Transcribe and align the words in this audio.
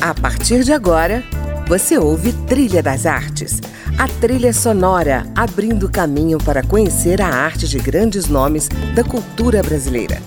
A 0.00 0.14
partir 0.14 0.62
de 0.62 0.72
agora, 0.72 1.24
você 1.66 1.98
ouve 1.98 2.32
Trilha 2.32 2.80
das 2.80 3.04
Artes, 3.04 3.60
a 3.98 4.06
trilha 4.06 4.52
sonora 4.52 5.26
abrindo 5.34 5.90
caminho 5.90 6.38
para 6.38 6.62
conhecer 6.62 7.20
a 7.20 7.26
arte 7.26 7.66
de 7.66 7.80
grandes 7.80 8.28
nomes 8.28 8.68
da 8.94 9.02
cultura 9.02 9.60
brasileira. 9.60 10.22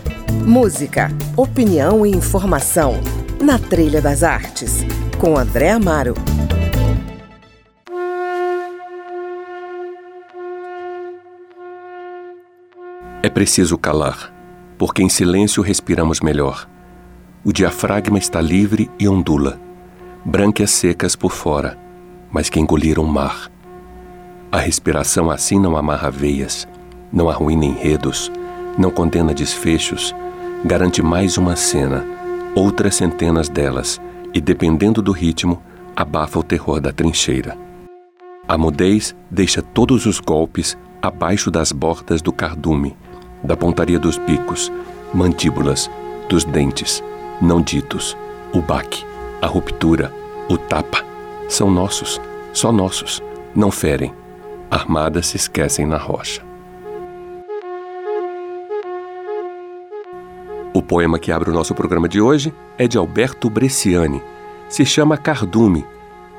Música, 0.45 1.09
opinião 1.37 2.05
e 2.05 2.11
informação 2.11 2.99
na 3.41 3.57
Trilha 3.57 4.01
das 4.01 4.23
Artes, 4.23 4.85
com 5.17 5.37
André 5.37 5.71
Amaro. 5.71 6.15
É 13.23 13.29
preciso 13.29 13.77
calar, 13.77 14.33
porque 14.77 15.01
em 15.01 15.09
silêncio 15.09 15.63
respiramos 15.63 16.19
melhor. 16.19 16.70
O 17.43 17.51
diafragma 17.51 18.19
está 18.19 18.39
livre 18.39 18.87
e 18.99 19.09
ondula, 19.09 19.59
brânquias 20.23 20.69
secas 20.69 21.15
por 21.15 21.31
fora, 21.31 21.75
mas 22.31 22.49
que 22.49 22.59
engoliram 22.59 23.03
mar. 23.03 23.51
A 24.51 24.59
respiração 24.59 25.31
assim 25.31 25.59
não 25.59 25.75
amarra 25.75 26.11
veias, 26.11 26.67
não 27.11 27.31
arruína 27.31 27.65
enredos, 27.65 28.31
não 28.77 28.91
condena 28.91 29.33
desfechos, 29.33 30.13
garante 30.63 31.01
mais 31.01 31.35
uma 31.35 31.55
cena, 31.55 32.05
outras 32.53 32.93
centenas 32.93 33.49
delas, 33.49 33.99
e 34.35 34.39
dependendo 34.39 35.01
do 35.01 35.11
ritmo, 35.11 35.59
abafa 35.95 36.37
o 36.37 36.43
terror 36.43 36.79
da 36.79 36.91
trincheira. 36.91 37.57
A 38.47 38.55
mudez 38.55 39.15
deixa 39.31 39.63
todos 39.63 40.05
os 40.05 40.19
golpes 40.19 40.77
abaixo 41.01 41.49
das 41.49 41.71
bordas 41.71 42.21
do 42.21 42.31
cardume, 42.31 42.95
da 43.43 43.57
pontaria 43.57 43.97
dos 43.97 44.19
bicos, 44.19 44.71
mandíbulas, 45.11 45.89
dos 46.29 46.43
dentes, 46.45 47.03
não 47.41 47.59
ditos, 47.59 48.15
o 48.53 48.61
baque, 48.61 49.03
a 49.41 49.47
ruptura, 49.47 50.13
o 50.47 50.57
tapa, 50.57 51.03
são 51.49 51.71
nossos, 51.71 52.21
só 52.53 52.71
nossos, 52.71 53.21
não 53.55 53.71
ferem. 53.71 54.13
Armadas 54.69 55.27
se 55.27 55.37
esquecem 55.37 55.85
na 55.85 55.97
rocha. 55.97 56.41
O 60.73 60.81
poema 60.81 61.19
que 61.19 61.31
abre 61.31 61.49
o 61.49 61.53
nosso 61.53 61.73
programa 61.73 62.07
de 62.07 62.21
hoje 62.21 62.53
é 62.77 62.87
de 62.87 62.97
Alberto 62.97 63.49
Bresciani. 63.49 64.21
Se 64.69 64.85
chama 64.85 65.17
Cardume. 65.17 65.85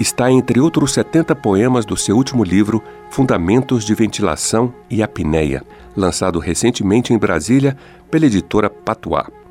Está 0.01 0.31
entre 0.31 0.59
outros 0.59 0.93
70 0.93 1.37
poemas 1.37 1.85
do 1.85 1.97
seu 1.97 2.17
último 2.17 2.43
livro, 2.43 2.83
Fundamentos 3.11 3.85
de 3.85 3.95
Ventilação 3.95 4.73
e 4.89 5.03
Apneia, 5.03 5.63
lançado 5.95 6.39
recentemente 6.39 7.13
em 7.13 7.19
Brasília 7.19 7.77
pela 8.11 8.25
editora 8.25 8.71
Patois. 8.71 9.42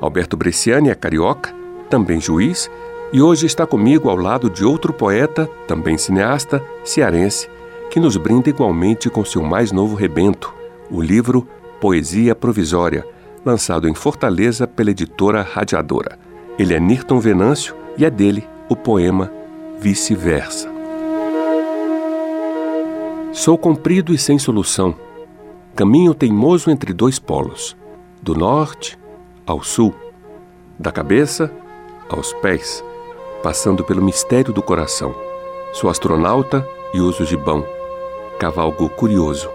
Alberto 0.00 0.36
Bresciani 0.36 0.90
é 0.90 0.94
carioca, 0.94 1.54
também 1.88 2.20
juiz, 2.20 2.70
e 3.12 3.22
hoje 3.22 3.46
está 3.46 3.66
comigo 3.66 4.08
ao 4.08 4.16
lado 4.16 4.50
de 4.50 4.64
outro 4.64 4.92
poeta, 4.92 5.48
também 5.68 5.96
cineasta, 5.96 6.62
cearense, 6.84 7.48
que 7.90 8.00
nos 8.00 8.16
brinda 8.16 8.50
igualmente 8.50 9.08
com 9.08 9.24
seu 9.24 9.42
mais 9.42 9.70
novo 9.70 9.94
rebento, 9.94 10.52
o 10.90 11.00
livro 11.00 11.46
Poesia 11.80 12.34
Provisória, 12.34 13.06
lançado 13.44 13.86
em 13.88 13.94
Fortaleza 13.94 14.66
pela 14.66 14.90
editora 14.90 15.42
Radiadora. 15.42 16.18
Ele 16.58 16.74
é 16.74 16.80
Nirton 16.80 17.20
Venâncio 17.20 17.76
e 17.96 18.04
é 18.04 18.10
dele 18.10 18.48
o 18.68 18.74
poema 18.74 19.30
Vice-Versa. 19.78 20.68
Sou 23.32 23.58
comprido 23.58 24.14
e 24.14 24.18
sem 24.18 24.38
solução, 24.38 24.94
caminho 25.74 26.14
teimoso 26.14 26.70
entre 26.70 26.92
dois 26.92 27.18
polos, 27.18 27.76
do 28.22 28.34
norte 28.34 28.98
ao 29.46 29.62
sul, 29.62 29.94
da 30.78 30.90
cabeça 30.90 31.50
aos 32.08 32.32
pés, 32.34 32.84
passando 33.42 33.84
pelo 33.84 34.02
mistério 34.02 34.52
do 34.52 34.62
coração. 34.62 35.14
Sou 35.72 35.90
astronauta 35.90 36.66
e 36.92 37.00
uso 37.00 37.24
gibão, 37.24 37.64
cavalgo 38.38 38.88
curioso, 38.88 39.50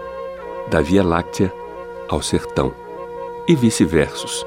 da 0.70 0.80
Via 0.80 1.02
Láctea 1.02 1.52
ao 2.08 2.22
sertão, 2.22 2.72
e 3.46 3.54
vice-versos, 3.54 4.46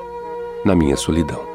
na 0.64 0.76
minha 0.76 0.96
solidão. 0.96 1.54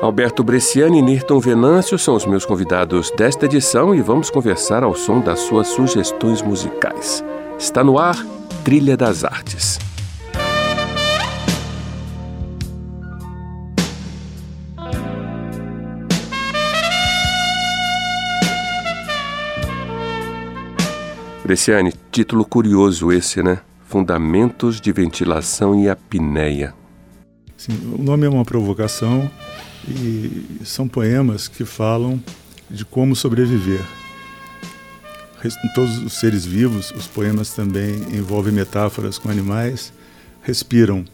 Alberto 0.00 0.44
Bresciani 0.44 0.98
e 0.98 1.02
Nirton 1.02 1.40
Venâncio 1.40 1.98
são 1.98 2.14
os 2.14 2.26
meus 2.26 2.44
convidados 2.44 3.10
desta 3.10 3.46
edição 3.46 3.94
e 3.94 4.02
vamos 4.02 4.30
conversar 4.30 4.84
ao 4.84 4.94
som 4.94 5.20
das 5.20 5.40
suas 5.40 5.68
sugestões 5.68 6.42
musicais. 6.42 7.24
Está 7.58 7.82
no 7.82 7.98
ar 7.98 8.16
Trilha 8.62 8.96
das 8.96 9.24
Artes. 9.24 9.85
Bresciani, 21.46 21.92
título 22.10 22.44
curioso 22.44 23.12
esse, 23.12 23.40
né? 23.40 23.60
Fundamentos 23.86 24.80
de 24.80 24.90
Ventilação 24.90 25.80
e 25.80 25.88
Apneia. 25.88 26.74
Sim, 27.56 27.78
o 27.96 28.02
nome 28.02 28.26
é 28.26 28.28
uma 28.28 28.44
provocação 28.44 29.30
e 29.88 30.44
são 30.64 30.88
poemas 30.88 31.46
que 31.46 31.64
falam 31.64 32.20
de 32.68 32.84
como 32.84 33.14
sobreviver. 33.14 33.80
Todos 35.72 35.98
os 35.98 36.14
seres 36.14 36.44
vivos, 36.44 36.90
os 36.90 37.06
poemas 37.06 37.54
também 37.54 37.94
envolvem 38.12 38.52
metáforas 38.52 39.16
com 39.16 39.30
animais, 39.30 39.92
respiram. 40.42 41.04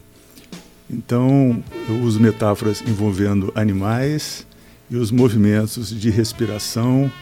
Então, 0.91 1.62
eu 1.87 1.97
uso 1.97 2.19
metáforas 2.19 2.82
envolvendo 2.88 3.53
animais 3.54 4.47
e 4.91 4.97
os 4.97 5.10
movimentos 5.10 5.91
de 5.91 6.09
respiração 6.09 7.12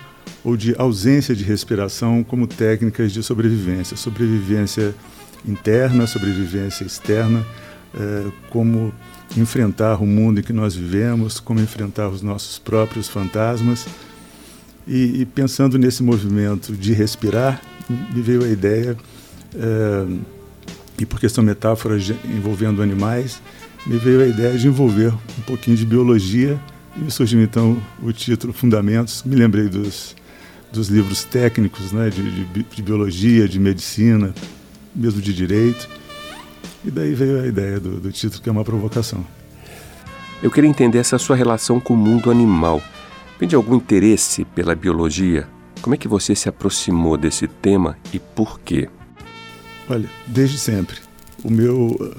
ou 0.42 0.56
de 0.56 0.74
ausência 0.78 1.34
de 1.34 1.44
respiração 1.44 2.24
como 2.24 2.46
técnicas 2.46 3.12
de 3.12 3.22
sobrevivência, 3.22 3.96
sobrevivência 3.96 4.94
interna, 5.46 6.06
sobrevivência 6.06 6.84
externa, 6.84 7.44
é, 7.94 8.30
como 8.50 8.92
enfrentar 9.36 10.02
o 10.02 10.06
mundo 10.06 10.40
em 10.40 10.42
que 10.42 10.52
nós 10.52 10.74
vivemos, 10.74 11.38
como 11.38 11.60
enfrentar 11.60 12.08
os 12.08 12.22
nossos 12.22 12.58
próprios 12.58 13.08
fantasmas. 13.08 13.86
E, 14.86 15.20
e 15.20 15.26
pensando 15.26 15.78
nesse 15.78 16.02
movimento 16.02 16.72
de 16.72 16.92
respirar, 16.92 17.60
me 17.88 18.22
veio 18.22 18.44
a 18.44 18.48
ideia, 18.48 18.96
é, 19.54 20.06
e 20.98 21.06
porque 21.06 21.28
são 21.28 21.44
metáforas 21.44 22.10
envolvendo 22.24 22.82
animais, 22.82 23.40
me 23.86 23.96
veio 23.98 24.22
a 24.22 24.26
ideia 24.26 24.58
de 24.58 24.66
envolver 24.66 25.12
um 25.12 25.42
pouquinho 25.46 25.76
de 25.76 25.86
biologia 25.86 26.60
e 26.96 27.00
me 27.00 27.10
surgiu 27.10 27.42
então 27.42 27.80
o 28.02 28.12
título 28.12 28.52
Fundamentos. 28.52 29.22
Me 29.24 29.36
lembrei 29.36 29.68
dos 29.68 30.14
dos 30.72 30.88
livros 30.88 31.24
técnicos, 31.24 31.92
né, 31.92 32.10
de, 32.10 32.44
de, 32.44 32.62
de, 32.62 32.82
biologia, 32.82 33.48
de 33.48 33.58
medicina, 33.58 34.34
mesmo 34.94 35.20
de 35.20 35.34
direito. 35.34 35.88
E 36.84 36.90
daí 36.90 37.14
veio 37.14 37.42
a 37.42 37.46
ideia 37.46 37.78
do, 37.78 38.00
do 38.00 38.12
título, 38.12 38.42
que 38.42 38.48
é 38.48 38.52
uma 38.52 38.64
provocação. 38.64 39.24
Eu 40.42 40.50
queria 40.50 40.70
entender 40.70 40.98
essa 40.98 41.18
sua 41.18 41.36
relação 41.36 41.78
com 41.78 41.94
o 41.94 41.96
mundo 41.96 42.30
animal. 42.30 42.82
Vem 43.38 43.48
de 43.48 43.54
algum 43.54 43.76
interesse 43.76 44.44
pela 44.44 44.74
biologia? 44.74 45.46
Como 45.82 45.94
é 45.94 45.98
que 45.98 46.08
você 46.08 46.34
se 46.34 46.48
aproximou 46.48 47.16
desse 47.16 47.46
tema 47.46 47.96
e 48.12 48.18
por 48.18 48.60
quê? 48.60 48.88
Olha, 49.88 50.08
desde 50.26 50.58
sempre. 50.58 50.96
O 51.42 51.50
meu. 51.50 52.14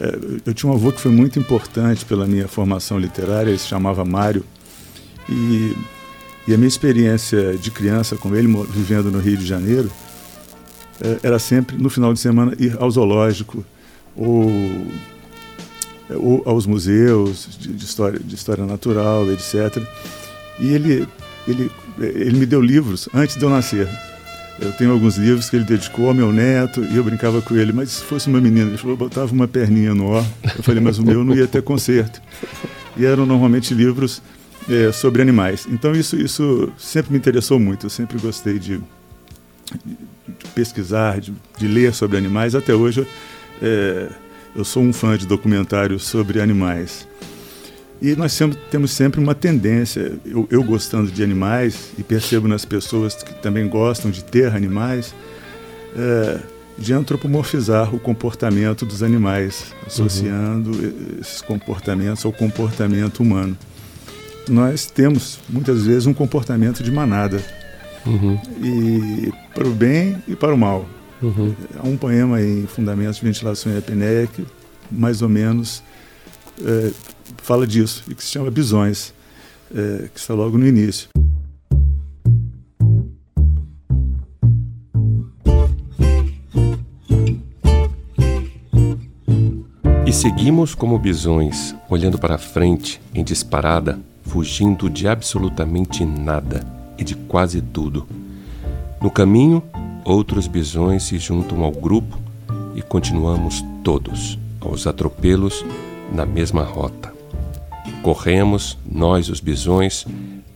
É, 0.00 0.18
eu 0.46 0.54
tinha 0.54 0.72
um 0.72 0.74
avô 0.74 0.90
que 0.90 1.00
foi 1.00 1.12
muito 1.12 1.38
importante 1.38 2.04
pela 2.04 2.26
minha 2.26 2.48
formação 2.48 2.98
literária, 2.98 3.50
ele 3.50 3.58
se 3.58 3.68
chamava 3.68 4.04
Mário. 4.04 4.44
E 5.28 5.76
e 6.50 6.54
a 6.54 6.56
minha 6.56 6.68
experiência 6.68 7.56
de 7.56 7.70
criança 7.70 8.16
com 8.16 8.34
ele, 8.34 8.48
vivendo 8.70 9.10
no 9.10 9.20
Rio 9.20 9.36
de 9.36 9.46
Janeiro, 9.46 9.90
é, 11.00 11.20
era 11.22 11.38
sempre, 11.38 11.76
no 11.76 11.90
final 11.90 12.12
de 12.12 12.20
semana, 12.20 12.54
ir 12.58 12.76
ao 12.80 12.90
zoológico 12.90 13.64
ou, 14.16 14.50
ou 16.08 16.42
aos 16.44 16.66
museus 16.66 17.56
de, 17.58 17.72
de, 17.72 17.84
história, 17.84 18.18
de 18.18 18.34
história 18.34 18.64
natural, 18.64 19.30
etc. 19.30 19.80
E 20.58 20.68
ele, 20.72 21.06
ele, 21.46 21.70
ele 21.98 22.38
me 22.38 22.46
deu 22.46 22.60
livros 22.60 23.08
antes 23.14 23.36
de 23.36 23.44
eu 23.44 23.50
nascer. 23.50 23.88
Eu 24.60 24.72
tenho 24.72 24.92
alguns 24.92 25.16
livros 25.16 25.48
que 25.48 25.56
ele 25.56 25.64
dedicou 25.64 26.08
ao 26.08 26.14
meu 26.14 26.30
neto 26.30 26.84
e 26.84 26.96
eu 26.96 27.02
brincava 27.02 27.40
com 27.40 27.56
ele, 27.56 27.72
mas 27.72 27.90
se 27.92 28.04
fosse 28.04 28.28
uma 28.28 28.40
menina, 28.40 28.68
ele 28.68 28.76
falou, 28.76 28.94
botava 28.94 29.32
uma 29.32 29.48
perninha 29.48 29.94
no 29.94 30.10
ó. 30.10 30.24
Eu 30.56 30.62
falei, 30.62 30.82
mas 30.82 30.98
o 30.98 31.02
meu 31.02 31.24
não 31.24 31.34
ia 31.34 31.46
ter 31.46 31.62
conserto. 31.62 32.20
E 32.96 33.06
eram 33.06 33.24
normalmente 33.24 33.72
livros 33.72 34.20
é, 34.68 34.92
sobre 34.92 35.22
animais. 35.22 35.66
Então 35.70 35.92
isso, 35.92 36.16
isso 36.16 36.70
sempre 36.76 37.12
me 37.12 37.18
interessou 37.18 37.58
muito, 37.58 37.86
eu 37.86 37.90
sempre 37.90 38.18
gostei 38.18 38.58
de, 38.58 38.78
de 39.84 40.48
pesquisar, 40.54 41.20
de, 41.20 41.32
de, 41.56 41.66
ler 41.66 41.94
sobre 41.94 42.18
animais. 42.18 42.54
Até 42.54 42.74
hoje 42.74 43.06
é, 43.62 44.08
eu 44.54 44.64
sou 44.64 44.82
um 44.82 44.92
fã 44.92 45.16
de 45.16 45.26
documentários 45.26 46.04
sobre 46.04 46.40
animais. 46.40 47.08
E 48.02 48.16
nós 48.16 48.32
sempre, 48.32 48.58
temos 48.70 48.92
sempre 48.92 49.20
uma 49.20 49.34
tendência, 49.34 50.18
eu, 50.24 50.48
eu, 50.50 50.62
gostando 50.62 51.10
de 51.10 51.22
animais 51.22 51.90
e 51.98 52.02
percebo 52.02 52.48
nas 52.48 52.64
pessoas 52.64 53.14
que 53.14 53.34
também 53.42 53.68
gostam 53.68 54.10
de 54.10 54.24
ter 54.24 54.54
animais, 54.54 55.14
é, 55.94 56.40
de 56.78 56.94
antropomorfizar 56.94 57.94
o 57.94 58.00
comportamento 58.00 58.86
dos 58.86 59.02
animais, 59.02 59.74
associando 59.86 60.70
uhum. 60.70 61.18
esses 61.20 61.42
comportamentos 61.42 62.24
ao 62.24 62.32
comportamento 62.32 63.20
humano. 63.20 63.56
Nós 64.48 64.86
temos, 64.86 65.38
muitas 65.46 65.84
vezes, 65.84 66.06
um 66.06 66.14
comportamento 66.14 66.82
de 66.82 66.90
manada, 66.90 67.44
uhum. 68.06 68.40
e 68.62 69.30
para 69.54 69.68
o 69.68 69.72
bem 69.72 70.16
e 70.26 70.34
para 70.34 70.54
o 70.54 70.58
mal. 70.58 70.88
Uhum. 71.20 71.54
Há 71.78 71.86
um 71.86 71.98
poema 71.98 72.40
em 72.40 72.66
Fundamentos 72.66 73.16
de 73.16 73.26
Ventilação 73.26 73.72
e 73.72 73.76
Apneia 73.76 74.26
que, 74.26 74.46
mais 74.90 75.20
ou 75.20 75.28
menos, 75.28 75.82
é, 76.64 76.92
fala 77.38 77.66
disso, 77.66 78.04
e 78.08 78.14
que 78.14 78.22
se 78.22 78.30
chama 78.30 78.50
Bisões, 78.50 79.12
é, 79.74 80.08
que 80.12 80.18
está 80.18 80.34
logo 80.34 80.58
no 80.58 80.66
início. 80.66 81.08
E 90.06 90.12
seguimos 90.12 90.74
como 90.74 90.98
bisões, 90.98 91.72
olhando 91.88 92.18
para 92.18 92.36
frente, 92.36 93.00
em 93.14 93.22
disparada, 93.22 93.96
fugindo 94.24 94.90
de 94.90 95.06
absolutamente 95.06 96.04
nada 96.04 96.66
e 96.98 97.04
de 97.04 97.14
quase 97.14 97.62
tudo. 97.62 98.08
No 99.00 99.08
caminho, 99.08 99.62
outros 100.04 100.48
bisões 100.48 101.04
se 101.04 101.16
juntam 101.16 101.62
ao 101.62 101.70
grupo 101.70 102.18
e 102.74 102.82
continuamos 102.82 103.64
todos, 103.84 104.36
aos 104.60 104.86
atropelos, 104.86 105.64
na 106.12 106.26
mesma 106.26 106.62
rota. 106.62 107.12
Corremos, 108.02 108.78
nós 108.90 109.28
os 109.28 109.40
bisões, 109.40 110.06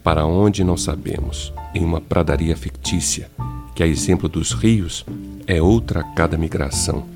para 0.03 0.27
onde 0.27 0.65
não 0.65 0.77
sabemos, 0.77 1.53
em 1.75 1.85
uma 1.85 2.01
pradaria 2.01 2.57
fictícia, 2.57 3.31
que, 3.75 3.83
a 3.83 3.87
exemplo 3.87 4.29
dos 4.29 4.53
rios, 4.53 5.05
é 5.47 5.61
outra 5.61 6.01
a 6.01 6.05
cada 6.05 6.39
migração 6.39 7.15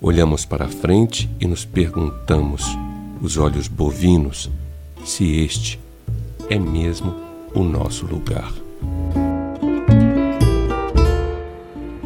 Olhamos 0.00 0.44
para 0.44 0.68
frente 0.68 1.28
e 1.40 1.46
nos 1.46 1.64
perguntamos, 1.64 2.64
os 3.20 3.36
olhos 3.36 3.66
bovinos, 3.66 4.48
se 5.04 5.40
este 5.40 5.80
é 6.48 6.56
mesmo 6.56 7.12
o 7.52 7.64
nosso 7.64 8.06
lugar. 8.06 8.52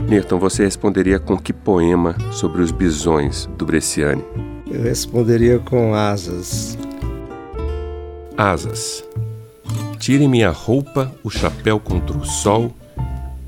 Newton, 0.08 0.38
você 0.38 0.64
responderia 0.64 1.18
com 1.18 1.36
que 1.36 1.52
poema 1.52 2.16
sobre 2.32 2.62
os 2.62 2.70
bisões 2.70 3.44
do 3.58 3.66
Bresciani? 3.66 4.24
Eu 4.72 4.82
responderia 4.82 5.58
com 5.58 5.94
asas. 5.94 6.78
Asas. 8.36 9.04
Tire-me 9.98 10.42
a 10.42 10.50
roupa, 10.50 11.12
o 11.22 11.30
chapéu 11.30 11.78
contra 11.78 12.16
o 12.16 12.24
sol, 12.24 12.72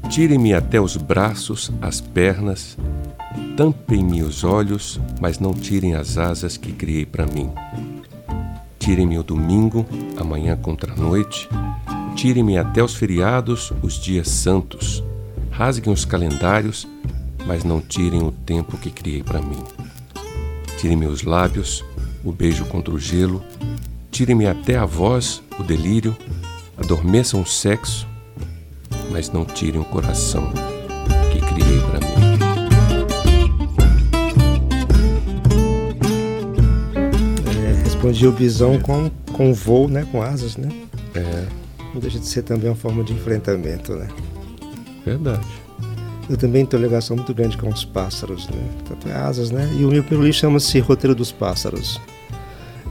tire-me 0.09 0.55
até 0.55 0.81
os 0.81 0.97
braços, 0.97 1.73
as 1.83 2.01
pernas, 2.01 2.77
Tampem-me 3.57 4.21
os 4.23 4.43
olhos, 4.43 5.01
mas 5.21 5.39
não 5.39 5.55
tirem 5.55 5.95
as 5.95 6.19
asas 6.19 6.57
que 6.57 6.73
criei 6.73 7.07
para 7.07 7.25
mim. 7.25 7.51
Tirem-me 8.81 9.17
o 9.17 9.23
domingo, 9.23 9.87
amanhã 10.17 10.57
contra 10.57 10.93
a 10.93 10.97
noite. 10.97 11.49
Tirem-me 12.17 12.59
até 12.59 12.83
os 12.83 12.97
feriados, 12.97 13.73
os 13.81 13.95
dias 13.95 14.29
santos. 14.29 15.05
Rasguem 15.53 15.93
os 15.95 16.05
calendários, 16.05 16.85
mas 17.47 17.63
não 17.63 17.81
tirem 17.81 18.25
o 18.25 18.33
tempo 18.33 18.77
que 18.77 18.91
criei 18.91 19.23
para 19.23 19.41
mim. 19.41 19.63
Tirem-me 20.85 21.07
os 21.07 21.23
lábios, 21.23 21.83
o 22.23 22.31
beijo 22.31 22.67
contra 22.67 22.93
o 22.93 22.99
gelo. 22.99 23.43
Tirem-me 24.11 24.47
até 24.47 24.77
a 24.77 24.85
voz, 24.85 25.43
o 25.59 25.63
delírio. 25.63 26.15
Adormeçam 26.77 27.41
o 27.41 27.47
sexo, 27.47 28.07
mas 29.11 29.31
não 29.31 29.47
tirem 29.47 29.81
o 29.81 29.85
coração 29.87 30.53
que 31.33 31.41
criei 31.41 31.81
para 31.81 32.01
mim. 32.01 32.25
confundir 37.95 38.29
o 38.29 38.33
bisão 38.33 38.79
com, 38.79 39.11
com 39.33 39.55
voo, 39.55 39.89
né? 39.89 40.07
Com 40.13 40.21
asas, 40.21 40.59
né? 40.59 40.69
É. 41.15 41.47
Não 41.95 41.99
deixa 41.99 42.19
de 42.19 42.27
ser 42.27 42.43
também 42.43 42.69
uma 42.69 42.77
forma 42.77 43.03
de 43.03 43.15
enfrentamento, 43.15 43.95
né? 43.95 44.11
Verdade. 45.07 45.64
Eu 46.29 46.37
também 46.37 46.65
tenho 46.65 46.83
ligação 46.83 47.17
muito 47.17 47.35
grande 47.35 47.57
com 47.57 47.69
os 47.69 47.85
pássaros, 47.85 48.49
né? 48.49 48.69
Tanto 48.89 49.09
é 49.09 49.13
asas, 49.13 49.51
né? 49.51 49.69
E 49.79 49.85
o 49.85 49.91
meu 49.91 50.03
primeiro 50.03 50.25
livro 50.25 50.39
chama-se 50.39 50.79
Roteiro 50.81 51.15
dos 51.15 51.31
Pássaros. 51.31 52.01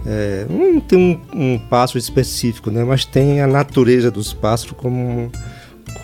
É, 0.06 0.46
não 0.50 0.80
tem 0.82 1.00
um, 1.34 1.54
um, 1.54 1.60
pássaro 1.60 1.98
específico, 1.98 2.70
né? 2.70 2.84
Mas 2.84 3.06
tem 3.06 3.42
a 3.42 3.48
natureza 3.48 4.12
dos 4.12 4.34
pássaros 4.34 4.76
como 4.78 5.32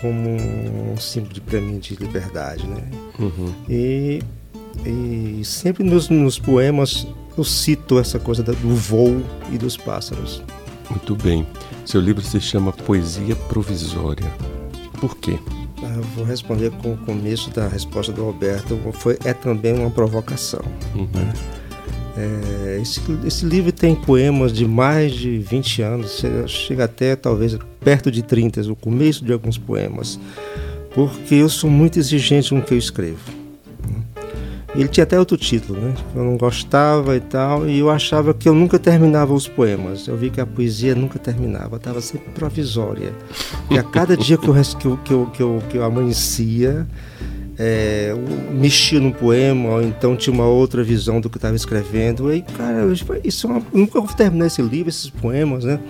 como 0.00 0.30
um 0.30 0.96
símbolo 0.98 1.40
para 1.42 1.60
mim 1.60 1.78
de 1.78 1.94
liberdade, 1.96 2.66
né? 2.66 2.82
Uhum. 3.18 3.52
E, 3.68 4.22
e 4.86 5.44
sempre 5.44 5.84
nos, 5.84 6.08
nos 6.08 6.38
poemas 6.38 7.06
eu 7.36 7.44
cito 7.44 7.98
essa 7.98 8.18
coisa 8.18 8.42
do 8.42 8.74
voo 8.74 9.22
e 9.52 9.58
dos 9.58 9.76
pássaros. 9.76 10.42
Muito 10.88 11.14
bem. 11.16 11.46
Seu 11.84 12.00
livro 12.00 12.22
se 12.22 12.40
chama 12.40 12.72
Poesia 12.72 13.36
Provisória. 13.36 14.30
Por 15.00 15.16
quê? 15.16 15.38
Eu 16.00 16.06
vou 16.16 16.24
responder 16.24 16.70
com 16.70 16.94
o 16.94 16.96
começo 16.96 17.50
da 17.50 17.68
resposta 17.68 18.10
do 18.10 18.24
Alberto. 18.24 18.78
Foi, 18.94 19.18
é 19.22 19.34
também 19.34 19.74
uma 19.74 19.90
provocação. 19.90 20.62
Uhum. 20.94 21.06
Né? 21.12 21.32
É, 22.16 22.78
esse, 22.80 23.02
esse, 23.26 23.44
livro 23.44 23.70
tem 23.70 23.94
poemas 23.94 24.50
de 24.50 24.66
mais 24.66 25.12
de 25.12 25.38
20 25.38 25.82
anos, 25.82 26.18
chega, 26.18 26.48
chega 26.48 26.84
até 26.84 27.14
talvez 27.14 27.56
perto 27.84 28.10
de 28.10 28.22
30, 28.22 28.62
o 28.72 28.76
começo 28.76 29.22
de 29.24 29.32
alguns 29.32 29.58
poemas, 29.58 30.18
porque 30.94 31.34
eu 31.34 31.48
sou 31.50 31.68
muito 31.68 31.98
exigente 31.98 32.54
no 32.54 32.62
que 32.62 32.72
eu 32.72 32.78
escrevo. 32.78 33.39
Ele 34.74 34.88
tinha 34.88 35.02
até 35.02 35.18
outro 35.18 35.36
título, 35.36 35.80
né? 35.80 35.94
Eu 36.14 36.22
não 36.22 36.36
gostava 36.36 37.16
e 37.16 37.20
tal, 37.20 37.68
e 37.68 37.80
eu 37.80 37.90
achava 37.90 38.32
que 38.32 38.48
eu 38.48 38.54
nunca 38.54 38.78
terminava 38.78 39.34
os 39.34 39.48
poemas. 39.48 40.06
Eu 40.06 40.16
vi 40.16 40.30
que 40.30 40.40
a 40.40 40.46
poesia 40.46 40.94
nunca 40.94 41.18
terminava, 41.18 41.76
estava 41.76 42.00
sempre 42.00 42.30
provisória. 42.32 43.12
E 43.68 43.76
a 43.76 43.82
cada 43.82 44.16
dia 44.16 44.38
que 44.38 44.48
eu, 44.48 44.54
que 44.54 44.86
eu, 44.86 44.96
que 44.96 45.12
eu, 45.12 45.26
que 45.26 45.42
eu, 45.42 45.62
que 45.70 45.78
eu 45.78 45.84
amanhecia, 45.84 46.86
é, 47.58 48.14
mexia 48.52 49.00
no 49.00 49.12
poema, 49.12 49.70
ou 49.70 49.82
então 49.82 50.16
tinha 50.16 50.32
uma 50.32 50.46
outra 50.46 50.84
visão 50.84 51.20
do 51.20 51.28
que 51.28 51.36
estava 51.36 51.56
escrevendo. 51.56 52.32
E, 52.32 52.40
cara, 52.42 52.86
isso 53.24 53.48
é 53.48 53.50
uma, 53.50 53.62
nunca 53.72 54.00
vou 54.00 54.14
terminar 54.14 54.46
esse 54.46 54.62
livro, 54.62 54.88
esses 54.88 55.10
poemas, 55.10 55.64
né? 55.64 55.80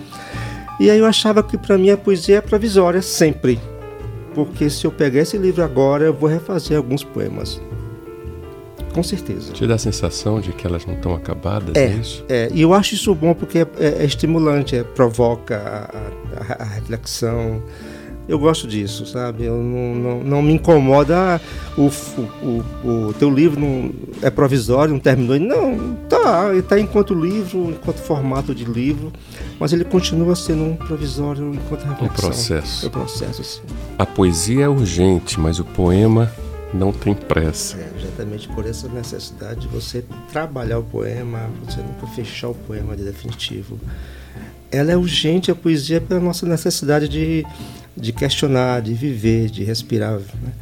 E 0.79 0.89
aí 0.89 0.97
eu 0.97 1.05
achava 1.05 1.43
que 1.43 1.57
para 1.57 1.77
mim 1.77 1.91
a 1.91 1.97
poesia 1.97 2.37
é 2.37 2.41
provisória, 2.41 3.01
sempre. 3.01 3.59
Porque 4.33 4.69
se 4.69 4.85
eu 4.85 4.91
pegar 4.91 5.21
esse 5.21 5.37
livro 5.37 5.63
agora, 5.63 6.05
eu 6.05 6.13
vou 6.13 6.27
refazer 6.27 6.75
alguns 6.75 7.03
poemas. 7.03 7.61
Com 8.91 9.03
certeza. 9.03 9.53
Te 9.53 9.65
dá 9.65 9.75
a 9.75 9.77
sensação 9.77 10.39
de 10.39 10.51
que 10.51 10.67
elas 10.67 10.85
não 10.85 10.95
estão 10.95 11.15
acabadas, 11.15 11.75
é, 11.75 11.85
é 11.85 11.89
isso? 11.89 12.25
É, 12.27 12.49
e 12.53 12.61
eu 12.61 12.73
acho 12.73 12.93
isso 12.93 13.13
bom 13.15 13.33
porque 13.33 13.59
é, 13.59 13.67
é, 13.79 13.87
é 14.01 14.05
estimulante, 14.05 14.75
é, 14.75 14.83
provoca 14.83 15.57
a, 15.57 16.53
a, 16.53 16.63
a, 16.63 16.65
reflexão. 16.65 17.61
Eu 18.27 18.37
gosto 18.37 18.67
disso, 18.67 19.05
sabe? 19.05 19.45
Eu 19.45 19.57
não, 19.57 19.95
não, 19.95 20.23
não 20.23 20.41
me 20.41 20.53
incomoda 20.53 21.17
ah, 21.17 21.41
o, 21.77 21.87
o, 21.87 22.63
o, 22.83 23.07
o, 23.07 23.13
teu 23.13 23.29
livro 23.29 23.59
não 23.59 23.91
é 24.21 24.29
provisório, 24.29 24.93
não 24.93 24.99
terminou. 24.99 25.39
Não, 25.39 25.95
tá, 26.07 26.49
ele 26.49 26.59
está 26.59 26.79
enquanto 26.79 27.13
livro, 27.13 27.71
enquanto 27.71 27.97
formato 27.97 28.53
de 28.53 28.63
livro, 28.63 29.11
mas 29.59 29.73
ele 29.73 29.83
continua 29.83 30.35
sendo 30.35 30.63
um 30.63 30.75
provisório 30.75 31.53
enquanto 31.53 31.83
reflexão. 31.83 32.05
Um 32.05 32.31
processo. 32.31 32.85
É 32.85 32.87
um 32.87 32.91
processo, 32.91 33.43
sim. 33.43 33.61
A 33.97 34.05
poesia 34.05 34.65
é 34.65 34.69
urgente, 34.69 35.39
mas 35.39 35.59
o 35.59 35.65
poema 35.65 36.31
não 36.73 36.91
tem 36.91 37.13
pressa. 37.13 37.77
É, 37.77 37.91
exatamente 37.99 38.47
por 38.49 38.65
essa 38.65 38.87
necessidade 38.87 39.61
de 39.61 39.67
você 39.67 40.03
trabalhar 40.31 40.79
o 40.79 40.83
poema, 40.83 41.49
você 41.65 41.81
nunca 41.81 42.07
fechar 42.07 42.49
o 42.49 42.55
poema 42.55 42.95
de 42.95 43.03
definitivo. 43.03 43.79
Ela 44.71 44.93
é 44.93 44.97
urgente, 44.97 45.51
a 45.51 45.55
poesia, 45.55 45.99
pela 45.99 46.19
nossa 46.19 46.45
necessidade 46.45 47.09
de, 47.09 47.45
de 47.95 48.13
questionar, 48.13 48.81
de 48.81 48.93
viver, 48.93 49.49
de 49.49 49.63
respirar. 49.63 50.13
Né? 50.13 50.53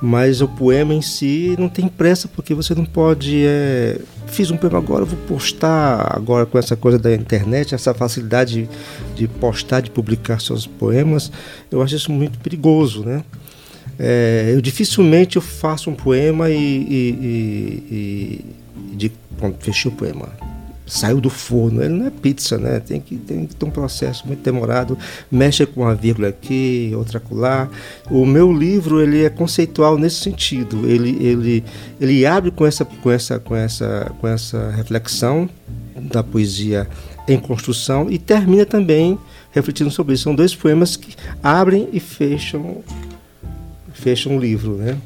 Mas 0.00 0.40
o 0.40 0.48
poema 0.48 0.94
em 0.94 1.02
si 1.02 1.54
não 1.58 1.68
tem 1.68 1.86
pressa, 1.86 2.28
porque 2.28 2.54
você 2.54 2.74
não 2.74 2.84
pode. 2.84 3.44
É, 3.44 4.00
fiz 4.26 4.50
um 4.50 4.56
poema 4.56 4.78
agora, 4.78 5.04
vou 5.04 5.18
postar 5.26 6.16
agora 6.16 6.46
com 6.46 6.56
essa 6.56 6.76
coisa 6.76 6.98
da 6.98 7.12
internet, 7.12 7.74
essa 7.74 7.92
facilidade 7.92 8.62
de, 8.62 8.68
de 9.16 9.28
postar, 9.28 9.80
de 9.80 9.90
publicar 9.90 10.40
seus 10.40 10.66
poemas. 10.66 11.30
Eu 11.70 11.82
acho 11.82 11.96
isso 11.96 12.12
muito 12.12 12.38
perigoso, 12.38 13.04
né? 13.04 13.22
É, 13.98 14.52
eu 14.54 14.60
dificilmente 14.60 15.36
eu 15.36 15.42
faço 15.42 15.90
um 15.90 15.94
poema 15.94 16.48
e, 16.50 16.54
e, 16.54 17.84
e, 17.90 18.44
e 18.92 18.96
de, 18.96 19.12
pronto, 19.36 19.62
fechei 19.64 19.90
o 19.90 19.94
poema. 19.94 20.28
Saiu 20.86 21.20
do 21.20 21.28
forno, 21.28 21.82
ele 21.82 21.92
não 21.92 22.06
é 22.06 22.10
pizza, 22.10 22.56
né? 22.56 22.80
Tem 22.80 22.98
que, 22.98 23.16
tem 23.16 23.44
que 23.44 23.54
ter 23.54 23.66
um 23.66 23.70
processo 23.70 24.26
muito 24.26 24.42
demorado. 24.42 24.96
Mexe 25.30 25.66
com 25.66 25.82
uma 25.82 25.94
vírgula 25.94 26.28
aqui, 26.28 26.92
outra 26.96 27.18
acolá. 27.18 27.68
O 28.10 28.24
meu 28.24 28.50
livro 28.50 29.02
ele 29.02 29.22
é 29.22 29.28
conceitual 29.28 29.98
nesse 29.98 30.16
sentido. 30.16 30.88
Ele, 30.88 31.10
ele, 31.22 31.64
ele 32.00 32.24
abre 32.24 32.50
com 32.50 32.64
essa, 32.64 32.86
com, 32.86 33.10
essa, 33.10 33.38
com, 33.38 33.54
essa, 33.54 34.12
com 34.18 34.26
essa 34.26 34.70
reflexão 34.70 35.50
da 36.00 36.22
poesia 36.22 36.88
em 37.28 37.38
construção 37.38 38.10
e 38.10 38.18
termina 38.18 38.64
também 38.64 39.18
refletindo 39.50 39.90
sobre 39.90 40.14
isso. 40.14 40.24
São 40.24 40.34
dois 40.34 40.54
poemas 40.54 40.96
que 40.96 41.14
abrem 41.42 41.88
e 41.92 42.00
fecham 42.00 42.82
fecha 43.98 44.28
um 44.28 44.38
livro, 44.38 44.72
né? 44.76 44.98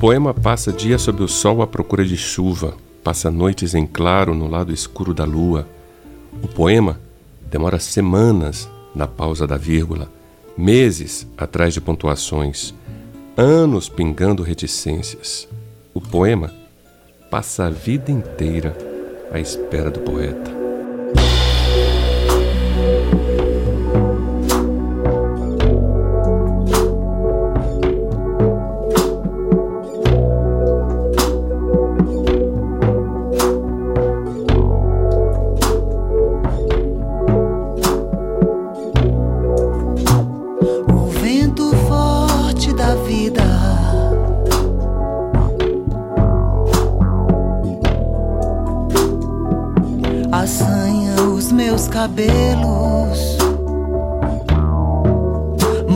poema 0.00 0.32
passa 0.32 0.72
dias 0.72 1.02
sob 1.02 1.22
o 1.22 1.28
sol 1.28 1.60
à 1.60 1.66
procura 1.66 2.02
de 2.02 2.16
chuva, 2.16 2.74
passa 3.04 3.30
noites 3.30 3.74
em 3.74 3.86
claro 3.86 4.34
no 4.34 4.48
lado 4.48 4.72
escuro 4.72 5.12
da 5.12 5.24
lua. 5.24 5.68
O 6.42 6.48
poema 6.48 6.98
demora 7.50 7.78
semanas 7.78 8.66
na 8.94 9.06
pausa 9.06 9.46
da 9.46 9.58
vírgula, 9.58 10.10
meses 10.56 11.26
atrás 11.36 11.74
de 11.74 11.82
pontuações, 11.82 12.72
anos 13.36 13.90
pingando 13.90 14.42
reticências. 14.42 15.46
O 15.92 16.00
poema 16.00 16.50
passa 17.30 17.66
a 17.66 17.70
vida 17.70 18.10
inteira 18.10 18.74
à 19.30 19.38
espera 19.38 19.90
do 19.90 20.00
poeta. 20.00 20.59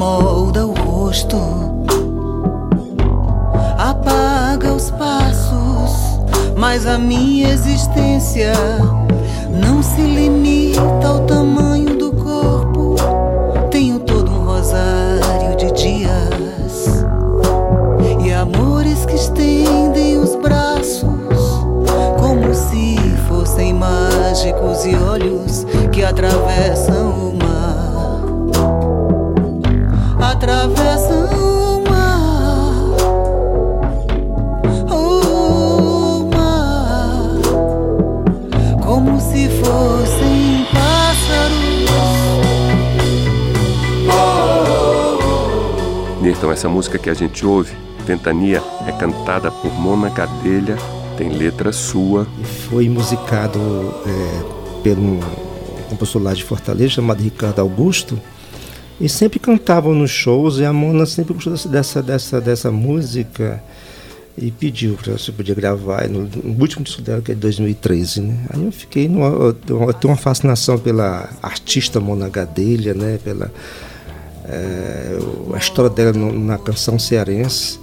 Molda 0.05 0.67
o 0.67 0.75
rosto, 0.75 1.39
apaga 3.79 4.75
os 4.75 4.91
passos, 4.91 6.21
mas 6.55 6.87
a 6.87 6.99
minha 6.99 7.49
existência 7.49 8.53
não 9.51 9.83
se 9.83 10.03
limita 10.03 11.09
ao 11.09 11.21
tamanho 11.21 11.97
do 11.97 12.13
corpo. 12.13 12.97
Tenho 13.71 13.99
todo 14.01 14.31
um 14.31 14.45
rosário 14.45 15.57
de 15.57 15.73
dias 15.73 17.03
e 18.23 18.31
amores 18.31 19.07
que 19.07 19.15
estendem 19.15 20.19
os 20.19 20.37
braços 20.37 21.01
como 22.21 22.55
se 22.55 22.99
fossem 23.27 23.73
mágicos 23.73 24.85
e 24.85 24.95
olhos 24.97 25.65
que 25.91 26.05
atravessam 26.05 27.31
o 27.31 27.39
mar, 27.43 27.94
Newton, 46.21 46.53
essa 46.53 46.69
música 46.69 46.99
que 46.99 47.09
a 47.09 47.15
gente 47.15 47.47
ouve, 47.47 47.75
Ventania, 48.05 48.63
é 48.87 48.93
cantada 48.93 49.51
por 49.51 49.73
Mona 49.73 50.11
Gadelha, 50.11 50.77
tem 51.17 51.31
letra 51.31 51.73
sua. 51.73 52.27
E 52.39 52.45
foi 52.45 52.87
musicado 52.91 53.59
é, 54.07 54.83
pelo 54.83 55.21
compositor 55.89 56.23
lá 56.23 56.35
de 56.35 56.45
Fortaleza, 56.45 56.91
chamado 56.91 57.23
Ricardo 57.23 57.61
Augusto, 57.61 58.21
e 59.01 59.09
sempre 59.09 59.39
cantavam 59.39 59.95
nos 59.95 60.11
shows, 60.11 60.59
e 60.59 60.65
a 60.65 60.73
Mona 60.73 61.07
sempre 61.07 61.35
gostou 61.35 61.55
dessa, 61.71 62.03
dessa, 62.03 62.41
dessa 62.41 62.71
música 62.71 63.63
e 64.37 64.51
pediu 64.51 64.97
para 64.97 65.17
se 65.17 65.31
podia 65.31 65.55
gravar 65.55 66.09
no, 66.09 66.23
no, 66.23 66.61
último 66.61 66.85
disco 66.85 67.03
dela, 67.03 67.21
que 67.21 67.33
é 67.33 67.35
de 67.35 67.41
2013. 67.41 68.21
Né? 68.21 68.37
Aí 68.51 68.65
eu 68.65 68.73
fiquei, 68.73 69.07
eu 69.07 69.55
tenho 69.55 70.13
uma 70.13 70.17
fascinação 70.17 70.79
pela 70.79 71.29
artista 71.43 72.01
Mona 72.01 72.29
Gadelha, 72.29 72.95
né? 72.95 73.19
pela 73.23 73.51
é, 74.45 75.19
a 75.55 75.59
história 75.59 75.91
dela 75.91 76.13
no, 76.13 76.33
na 76.39 76.59
canção 76.59 76.99
cearense. 76.99 77.79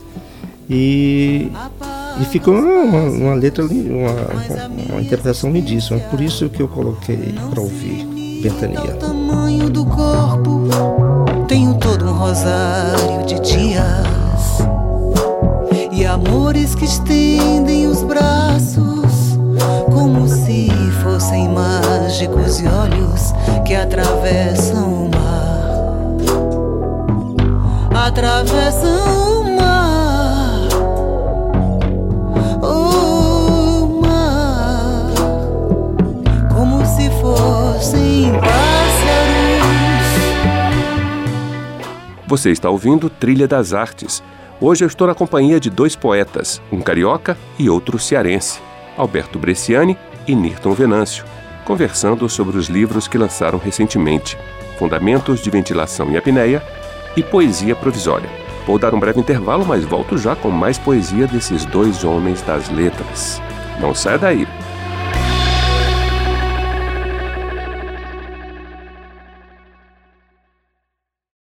E, 0.70 1.52
e 2.22 2.26
ficou 2.26 2.54
uma, 2.54 3.02
uma 3.04 3.34
letra, 3.34 3.66
uma, 3.66 4.12
uma, 4.90 5.02
interpretação 5.02 5.52
lindíssima. 5.52 6.00
Por 6.00 6.22
isso 6.22 6.50
que 6.50 6.62
eu 6.62 6.68
coloquei 6.68 7.36
para 7.50 7.62
ouvir 7.62 8.08
Ventania. 8.42 8.98
Rosário 12.22 13.26
de 13.26 13.40
dias 13.40 14.60
e 15.92 16.06
amores 16.06 16.76
que 16.76 16.86
estendem 16.86 17.88
os 17.88 18.04
braços 18.04 19.40
como 19.92 20.28
se 20.28 20.70
fossem 21.02 21.50
mágicos 21.50 22.60
e 22.60 22.68
olhos 22.68 23.34
que 23.66 23.74
atravessam 23.74 25.06
o 25.06 25.10
mar. 25.10 25.72
Atravessam 28.08 29.21
Você 42.32 42.50
está 42.50 42.70
ouvindo 42.70 43.10
Trilha 43.10 43.46
das 43.46 43.74
Artes. 43.74 44.24
Hoje 44.62 44.86
eu 44.86 44.88
estou 44.88 45.06
na 45.06 45.14
companhia 45.14 45.60
de 45.60 45.70
dois 45.70 45.98
poetas, 45.98 46.62
um 46.72 46.80
carioca 46.80 47.38
e 47.60 47.70
outro 47.70 48.00
cearense, 48.00 48.62
Alberto 48.96 49.38
Bresciani 49.38 49.98
e 50.26 50.34
Nirton 50.34 50.72
Venâncio, 50.72 51.26
conversando 51.66 52.30
sobre 52.30 52.58
os 52.58 52.68
livros 52.68 53.06
que 53.06 53.18
lançaram 53.18 53.60
recentemente, 53.60 54.38
Fundamentos 54.80 55.42
de 55.42 55.50
Ventilação 55.50 56.10
e 56.10 56.16
Apneia 56.16 56.64
e 57.18 57.22
Poesia 57.22 57.76
Provisória. 57.76 58.30
Vou 58.66 58.80
dar 58.80 58.96
um 58.96 59.00
breve 59.02 59.20
intervalo, 59.20 59.66
mas 59.66 59.84
volto 59.84 60.18
já 60.18 60.34
com 60.34 60.50
mais 60.50 60.78
poesia 60.78 61.28
desses 61.28 61.66
dois 61.66 62.06
homens 62.06 62.42
das 62.44 62.70
letras. 62.70 63.42
Não 63.82 63.94
saia 63.94 64.18
daí! 64.18 64.48